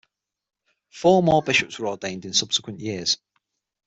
[0.89, 3.19] Four more bishops were ordained in subsequent years.